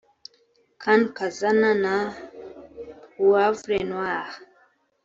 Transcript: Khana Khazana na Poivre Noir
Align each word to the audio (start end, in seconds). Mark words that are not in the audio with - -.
Khana 0.81 1.07
Khazana 1.17 1.69
na 1.83 1.93
Poivre 3.13 3.77
Noir 3.89 4.29